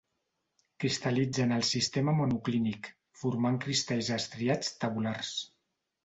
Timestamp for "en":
1.49-1.51